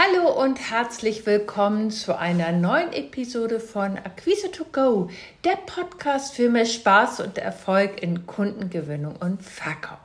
[0.00, 5.10] Hallo und herzlich willkommen zu einer neuen Episode von Akquise to Go,
[5.42, 9.98] der Podcast für mehr Spaß und Erfolg in Kundengewinnung und Verkauf.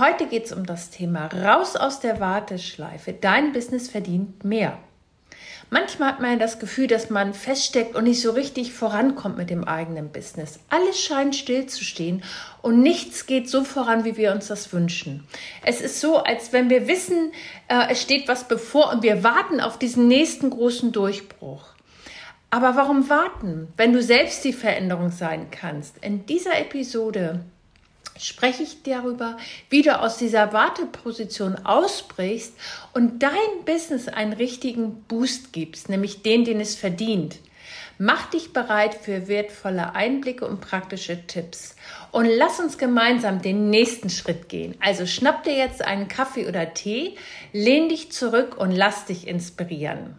[0.00, 3.12] Heute geht es um das Thema Raus aus der Warteschleife.
[3.12, 4.76] Dein Business verdient mehr.
[5.72, 9.48] Manchmal hat man ja das Gefühl, dass man feststeckt und nicht so richtig vorankommt mit
[9.48, 10.60] dem eigenen Business.
[10.68, 12.22] Alles scheint stillzustehen
[12.60, 15.26] und nichts geht so voran, wie wir uns das wünschen.
[15.64, 17.32] Es ist so, als wenn wir wissen,
[17.68, 21.64] äh, es steht was bevor und wir warten auf diesen nächsten großen Durchbruch.
[22.50, 25.96] Aber warum warten, wenn du selbst die Veränderung sein kannst?
[26.04, 27.46] In dieser Episode
[28.24, 29.36] spreche ich darüber,
[29.70, 32.54] wie du aus dieser Warteposition ausbrichst
[32.94, 37.38] und dein Business einen richtigen Boost gibst, nämlich den, den es verdient.
[37.98, 41.76] Mach dich bereit für wertvolle Einblicke und praktische Tipps.
[42.10, 44.74] Und lass uns gemeinsam den nächsten Schritt gehen.
[44.80, 47.16] Also schnapp dir jetzt einen Kaffee oder Tee,
[47.52, 50.16] lehn dich zurück und lass dich inspirieren.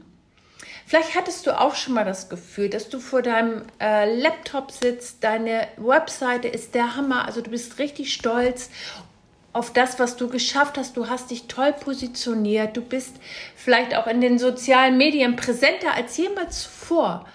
[0.85, 5.23] Vielleicht hattest du auch schon mal das Gefühl, dass du vor deinem äh, Laptop sitzt,
[5.23, 8.69] deine Webseite ist der Hammer, also du bist richtig stolz
[9.53, 10.97] auf das, was du geschafft hast.
[10.97, 12.75] Du hast dich toll positioniert.
[12.75, 13.16] Du bist
[13.55, 17.27] vielleicht auch in den sozialen Medien präsenter als jemals zuvor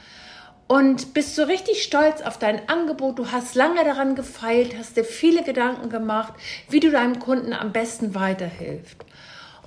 [0.67, 3.19] und bist so richtig stolz auf dein Angebot.
[3.19, 6.35] Du hast lange daran gefeilt, hast dir viele Gedanken gemacht,
[6.69, 9.05] wie du deinem Kunden am besten weiterhilft.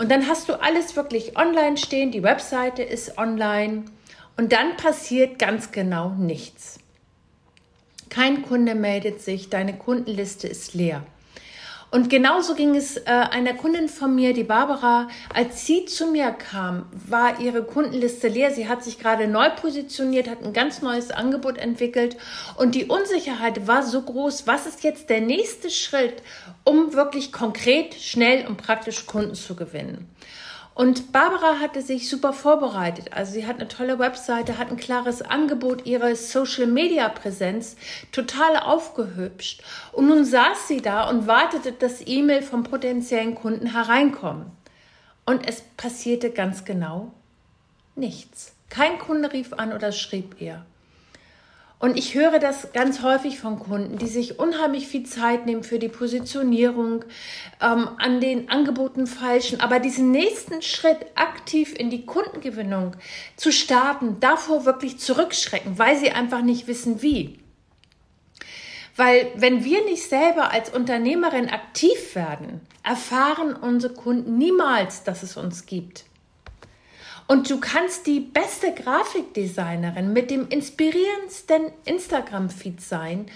[0.01, 3.83] Und dann hast du alles wirklich online stehen, die Webseite ist online
[4.35, 6.79] und dann passiert ganz genau nichts.
[8.09, 11.03] Kein Kunde meldet sich, deine Kundenliste ist leer.
[11.91, 16.31] Und genauso ging es äh, einer Kundin von mir, die Barbara, als sie zu mir
[16.31, 18.51] kam, war ihre Kundenliste leer.
[18.51, 22.15] Sie hat sich gerade neu positioniert, hat ein ganz neues Angebot entwickelt
[22.55, 24.47] und die Unsicherheit war so groß.
[24.47, 26.23] Was ist jetzt der nächste Schritt,
[26.63, 30.07] um wirklich konkret, schnell und praktisch Kunden zu gewinnen?
[30.73, 33.11] Und Barbara hatte sich super vorbereitet.
[33.13, 37.75] Also sie hat eine tolle Webseite, hat ein klares Angebot, ihre Social-Media-Präsenz
[38.11, 39.63] total aufgehübscht.
[39.91, 44.45] Und nun saß sie da und wartete, dass E-Mail vom potenziellen Kunden hereinkommen.
[45.25, 47.11] Und es passierte ganz genau
[47.95, 48.53] nichts.
[48.69, 50.65] Kein Kunde rief an oder schrieb ihr.
[51.81, 55.79] Und ich höre das ganz häufig von Kunden, die sich unheimlich viel Zeit nehmen für
[55.79, 57.03] die Positionierung,
[57.59, 62.95] ähm, an den Angeboten falschen, aber diesen nächsten Schritt aktiv in die Kundengewinnung
[63.35, 67.39] zu starten, davor wirklich zurückschrecken, weil sie einfach nicht wissen, wie.
[68.95, 75.35] Weil wenn wir nicht selber als Unternehmerin aktiv werden, erfahren unsere Kunden niemals, dass es
[75.35, 76.05] uns gibt.
[77.31, 83.27] Und du kannst die beste Grafikdesignerin mit dem inspirierendsten Instagram-Feed sein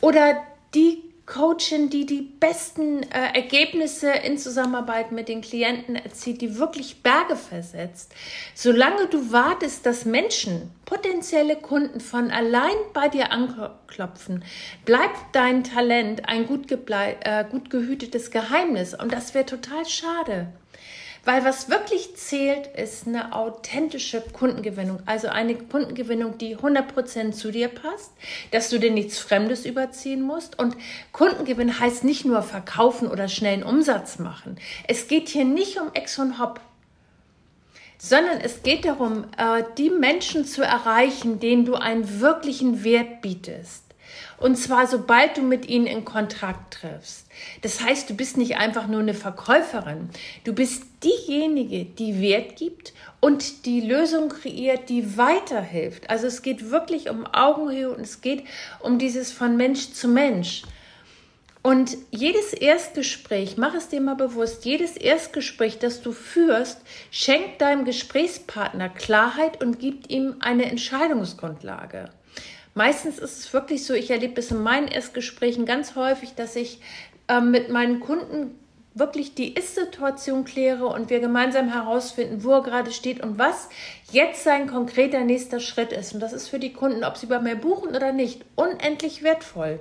[0.00, 0.40] oder
[0.72, 7.02] die Coachin, die die besten äh, Ergebnisse in Zusammenarbeit mit den Klienten erzielt, die wirklich
[7.02, 8.14] Berge versetzt.
[8.54, 14.44] Solange du wartest, dass Menschen, potenzielle Kunden von allein bei dir anklopfen,
[14.84, 18.94] bleibt dein Talent ein gut, äh, gut gehütetes Geheimnis.
[18.94, 20.52] Und das wäre total schade.
[21.24, 25.00] Weil was wirklich zählt, ist eine authentische Kundengewinnung.
[25.04, 28.12] Also eine Kundengewinnung, die 100% zu dir passt,
[28.52, 30.58] dass du dir nichts Fremdes überziehen musst.
[30.58, 30.76] Und
[31.12, 34.56] Kundengewinn heißt nicht nur verkaufen oder schnellen Umsatz machen.
[34.88, 36.60] Es geht hier nicht um Ex und Hop,
[37.98, 43.89] sondern es geht darum, äh, die Menschen zu erreichen, denen du einen wirklichen Wert bietest.
[44.40, 47.26] Und zwar sobald du mit ihnen in Kontakt triffst.
[47.60, 50.08] Das heißt, du bist nicht einfach nur eine Verkäuferin.
[50.44, 56.08] Du bist diejenige, die Wert gibt und die Lösung kreiert, die weiterhilft.
[56.08, 58.44] Also es geht wirklich um Augenhöhe und es geht
[58.80, 60.62] um dieses von Mensch zu Mensch.
[61.62, 66.80] Und jedes Erstgespräch, mach es dir mal bewusst, jedes Erstgespräch, das du führst,
[67.10, 72.08] schenkt deinem Gesprächspartner Klarheit und gibt ihm eine Entscheidungsgrundlage.
[72.74, 76.80] Meistens ist es wirklich so, ich erlebe es in meinen Erstgesprächen ganz häufig, dass ich
[77.28, 78.58] äh, mit meinen Kunden
[78.94, 83.68] wirklich die Ist-Situation kläre und wir gemeinsam herausfinden, wo er gerade steht und was
[84.10, 86.12] jetzt sein konkreter nächster Schritt ist.
[86.12, 89.78] Und das ist für die Kunden, ob sie bei mir buchen oder nicht, unendlich wertvoll.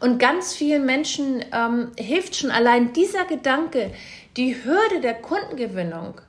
[0.00, 3.92] Und ganz vielen Menschen ähm, hilft schon allein dieser Gedanke,
[4.36, 6.20] die Hürde der Kundengewinnung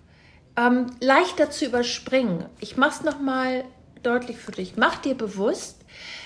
[0.56, 2.46] ähm, leichter zu überspringen.
[2.60, 3.64] Ich mache es nochmal
[4.06, 4.74] deutlich für dich.
[4.76, 5.78] Mach dir bewusst,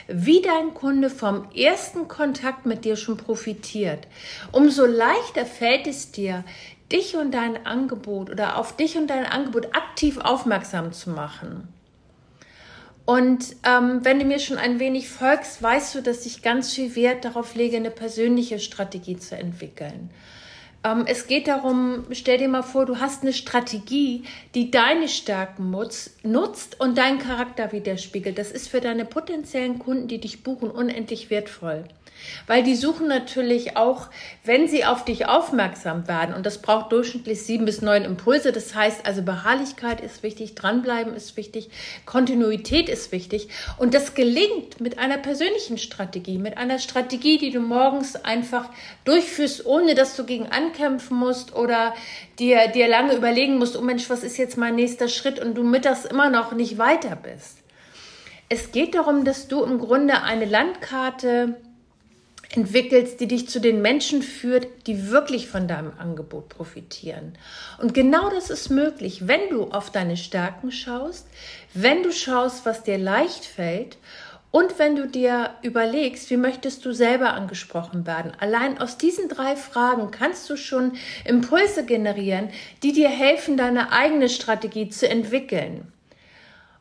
[0.08, 4.08] wie dein Kunde vom ersten Kontakt mit dir schon profitiert.
[4.52, 6.44] Umso leichter fällt es dir,
[6.92, 11.68] dich und dein Angebot oder auf dich und dein Angebot aktiv aufmerksam zu machen.
[13.06, 16.94] Und ähm, wenn du mir schon ein wenig folgst, weißt du, dass ich ganz viel
[16.96, 20.10] Wert darauf lege, eine persönliche Strategie zu entwickeln.
[20.84, 24.24] Ähm, es geht darum, stell dir mal vor, du hast eine Strategie,
[24.56, 28.38] die deine Stärken nutzt und deinen Charakter widerspiegelt.
[28.38, 31.86] Das ist für deine potenziellen Kunden, die dich buchen, unendlich wertvoll.
[32.46, 34.08] Weil die suchen natürlich auch,
[34.44, 38.52] wenn sie auf dich aufmerksam werden, und das braucht durchschnittlich sieben bis neun Impulse.
[38.52, 41.70] Das heißt also, Beharrlichkeit ist wichtig, dranbleiben ist wichtig,
[42.06, 43.50] Kontinuität ist wichtig.
[43.78, 48.70] Und das gelingt mit einer persönlichen Strategie, mit einer Strategie, die du morgens einfach
[49.04, 51.94] durchführst, ohne dass du gegen ankämpfen musst oder
[52.40, 55.64] dir, dir lange überlegen musst, oh Mensch, was ist jetzt mein nächster Schritt und du
[55.64, 57.58] mittags immer noch nicht weiter bist.
[58.50, 61.58] Es geht darum, dass du im Grunde eine Landkarte
[62.58, 67.38] entwickelst, die dich zu den Menschen führt, die wirklich von deinem Angebot profitieren.
[67.80, 71.28] Und genau das ist möglich, wenn du auf deine Stärken schaust,
[71.76, 73.98] wenn du schaust, was dir leicht fällt
[74.50, 78.32] und wenn du dir überlegst, wie möchtest du selber angesprochen werden.
[78.40, 80.94] Allein aus diesen drei Fragen kannst du schon
[81.26, 82.50] Impulse generieren,
[82.82, 85.92] die dir helfen, deine eigene Strategie zu entwickeln.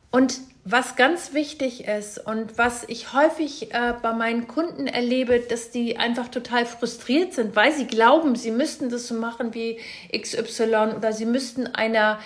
[0.09, 5.71] Und was ganz wichtig ist und was ich häufig äh, bei meinen Kunden erlebe, dass
[5.71, 9.79] die einfach total frustriert sind, weil sie glauben, sie müssten das so machen wie
[10.11, 12.19] XY oder sie müssten einer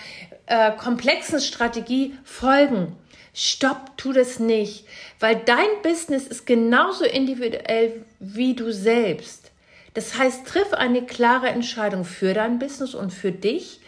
[0.47, 2.95] äh, komplexen Strategie folgen.
[3.33, 4.85] Stopp, tu das nicht,
[5.19, 9.51] weil dein Business ist genauso individuell wie du selbst.
[9.93, 13.81] Das heißt, triff eine klare Entscheidung für dein Business und für dich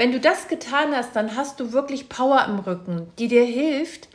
[0.00, 4.08] wenn du das getan hast, dann hast du wirklich Power im Rücken, die dir hilft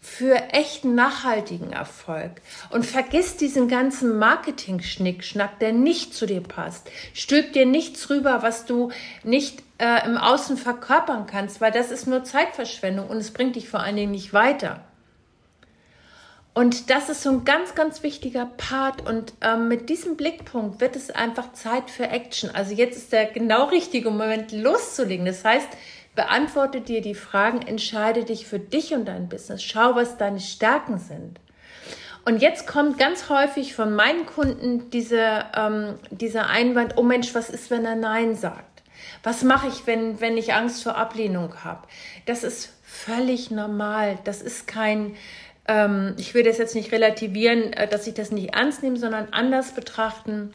[0.00, 2.40] für echten nachhaltigen Erfolg.
[2.70, 6.88] Und vergiss diesen ganzen Marketing-Schnickschnack, der nicht zu dir passt.
[7.14, 8.92] Stülp dir nichts rüber, was du
[9.24, 13.68] nicht äh, im Außen verkörpern kannst, weil das ist nur Zeitverschwendung und es bringt dich
[13.68, 14.84] vor allen Dingen nicht weiter.
[16.58, 19.08] Und das ist so ein ganz, ganz wichtiger Part.
[19.08, 22.50] Und ähm, mit diesem Blickpunkt wird es einfach Zeit für Action.
[22.52, 25.24] Also jetzt ist der genau richtige Moment loszulegen.
[25.24, 25.68] Das heißt,
[26.16, 29.62] beantworte dir die Fragen, entscheide dich für dich und dein Business.
[29.62, 31.38] Schau, was deine Stärken sind.
[32.24, 37.50] Und jetzt kommt ganz häufig von meinen Kunden diese, ähm, dieser Einwand, oh Mensch, was
[37.50, 38.82] ist, wenn er Nein sagt?
[39.22, 41.86] Was mache ich, wenn, wenn ich Angst vor Ablehnung habe?
[42.26, 44.18] Das ist völlig normal.
[44.24, 45.14] Das ist kein,
[45.68, 49.28] ähm, ich will das jetzt nicht relativieren, äh, dass ich das nicht ernst nehme, sondern
[49.30, 50.52] anders betrachten.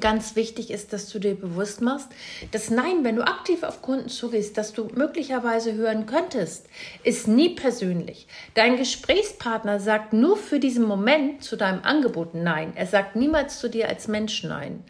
[0.00, 2.08] Ganz wichtig ist, dass du dir bewusst machst,
[2.52, 6.66] dass Nein, wenn du aktiv auf Kunden zugehst, dass du möglicherweise hören könntest,
[7.02, 8.26] ist nie persönlich.
[8.54, 12.72] Dein Gesprächspartner sagt nur für diesen Moment zu deinem Angebot Nein.
[12.74, 14.84] Er sagt niemals zu dir als Mensch Nein.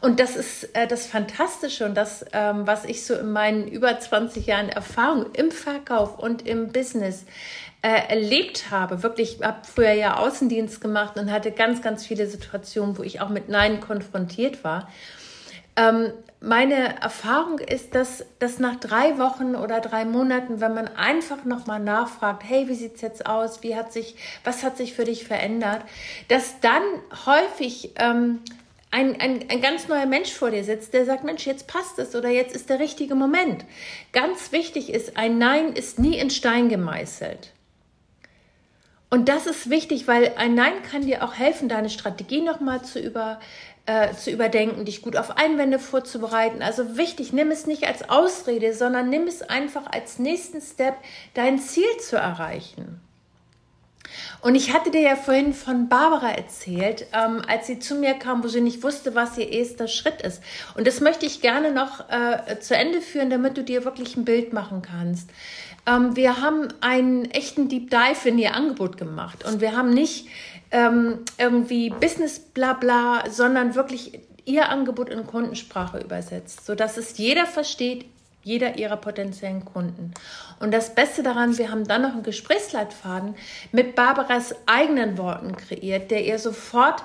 [0.00, 3.98] Und das ist äh, das Fantastische und das, ähm, was ich so in meinen über
[3.98, 7.24] 20 Jahren Erfahrung im Verkauf und im Business
[7.82, 12.26] äh, erlebt habe, wirklich, ich habe früher ja Außendienst gemacht und hatte ganz, ganz viele
[12.26, 14.88] Situationen, wo ich auch mit Nein konfrontiert war.
[15.76, 16.12] Ähm,
[16.42, 21.80] meine Erfahrung ist, dass, dass nach drei Wochen oder drei Monaten, wenn man einfach nochmal
[21.80, 23.62] nachfragt, hey, wie sieht's jetzt aus?
[23.62, 25.82] Wie hat sich, was hat sich für dich verändert?
[26.28, 26.82] Dass dann
[27.26, 28.40] häufig ähm,
[28.90, 32.14] ein, ein, ein ganz neuer Mensch vor dir sitzt, der sagt, Mensch, jetzt passt es
[32.16, 33.64] oder jetzt ist der richtige Moment.
[34.12, 37.52] Ganz wichtig ist, ein Nein ist nie in Stein gemeißelt.
[39.08, 43.00] Und das ist wichtig, weil ein Nein kann dir auch helfen, deine Strategie nochmal zu,
[43.00, 43.40] über,
[43.86, 46.62] äh, zu überdenken, dich gut auf Einwände vorzubereiten.
[46.62, 50.94] Also wichtig, nimm es nicht als Ausrede, sondern nimm es einfach als nächsten Step,
[51.34, 53.00] dein Ziel zu erreichen.
[54.40, 58.42] Und ich hatte dir ja vorhin von Barbara erzählt, ähm, als sie zu mir kam,
[58.42, 60.42] wo sie nicht wusste, was ihr erster Schritt ist.
[60.76, 64.24] Und das möchte ich gerne noch äh, zu Ende führen, damit du dir wirklich ein
[64.24, 65.30] Bild machen kannst.
[65.86, 70.28] Ähm, wir haben einen echten Deep Dive in ihr Angebot gemacht und wir haben nicht
[70.70, 78.06] ähm, irgendwie Business Blabla, sondern wirklich ihr Angebot in Kundensprache übersetzt, sodass es jeder versteht,
[78.42, 80.12] jeder ihrer potenziellen Kunden.
[80.60, 83.34] Und das Beste daran, wir haben dann noch einen Gesprächsleitfaden
[83.72, 87.04] mit Barbaras eigenen Worten kreiert, der ihr sofort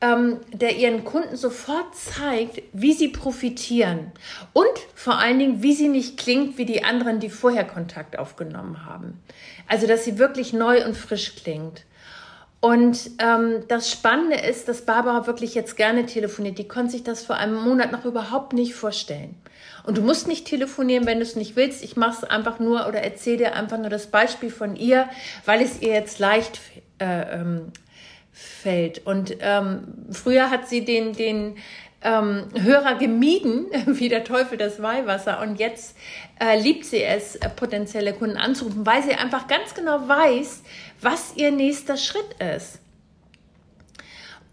[0.00, 4.12] ähm, der ihren Kunden sofort zeigt, wie sie profitieren
[4.52, 8.84] und vor allen Dingen, wie sie nicht klingt wie die anderen, die vorher Kontakt aufgenommen
[8.84, 9.22] haben.
[9.68, 11.84] Also, dass sie wirklich neu und frisch klingt.
[12.60, 16.58] Und ähm, das Spannende ist, dass Barbara wirklich jetzt gerne telefoniert.
[16.58, 19.34] Die konnte sich das vor einem Monat noch überhaupt nicht vorstellen.
[19.84, 21.84] Und du musst nicht telefonieren, wenn du es nicht willst.
[21.84, 25.08] Ich mache es einfach nur oder erzähle dir einfach nur das Beispiel von ihr,
[25.44, 26.60] weil es ihr jetzt leicht
[26.98, 27.72] äh, ähm,
[28.32, 29.06] fällt.
[29.06, 31.56] Und ähm, früher hat sie den, den
[32.02, 35.40] ähm, Hörer gemieden, wie der Teufel das Weihwasser.
[35.40, 35.96] Und jetzt
[36.40, 40.62] äh, liebt sie es, äh, potenzielle Kunden anzurufen, weil sie einfach ganz genau weiß,
[41.00, 42.80] was ihr nächster Schritt ist.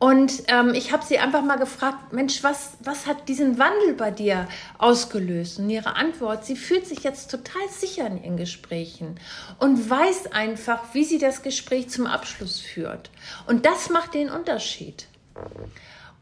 [0.04, 4.12] Und ähm, ich habe sie einfach mal gefragt, Mensch, was, was hat diesen Wandel bei
[4.12, 5.60] dir ausgelöst?
[5.60, 9.18] Und ihre Antwort, sie fühlt sich jetzt total sicher in ihren Gesprächen
[9.60, 13.12] und weiß einfach, wie sie das Gespräch zum Abschluss führt.
[13.48, 15.08] Und das macht den Unterschied.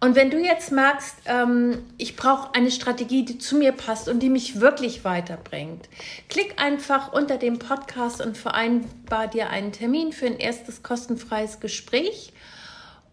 [0.03, 4.19] Und wenn du jetzt merkst, ähm, ich brauche eine Strategie, die zu mir passt und
[4.19, 5.89] die mich wirklich weiterbringt,
[6.27, 12.33] klick einfach unter dem Podcast und vereinbar dir einen Termin für ein erstes kostenfreies Gespräch.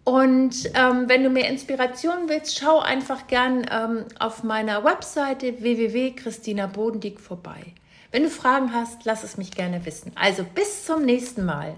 [0.05, 7.21] Und ähm, wenn du mehr Inspiration willst, schau einfach gern ähm, auf meiner Webseite www.christinabodendieck
[7.21, 7.75] vorbei.
[8.13, 10.13] Wenn du Fragen hast, lass es mich gerne wissen.
[10.15, 11.75] Also bis zum nächsten Mal.